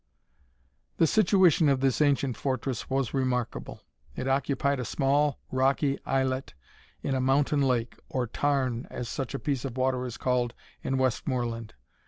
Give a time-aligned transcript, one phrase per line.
[0.97, 3.83] The situation of this ancient fortress was remarkable.
[4.15, 6.55] It occupied a small rocky islet
[7.03, 10.97] in a mountain lake, or tarn, as such a piece of water is called in
[10.97, 11.75] Westmoreland.